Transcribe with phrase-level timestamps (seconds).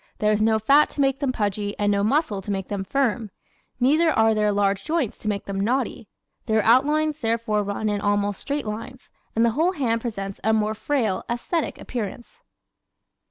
[0.17, 3.29] There is no fat to make them pudgy and no muscle to make them firm.
[3.79, 6.07] Neither are there large joints to make them knotty.
[6.47, 10.73] Their outlines therefore run in almost straight lines and the whole hand presents a more
[10.73, 12.41] frail, aesthetic appearance.